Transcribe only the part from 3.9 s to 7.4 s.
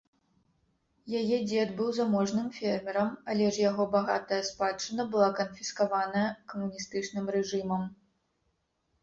багатая спадчына была канфіскаваная камуністычным